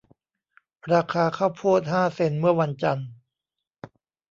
[0.93, 3.07] ราคาข้าวโพดห้าเซ็นต์เมื่อวันจันทร์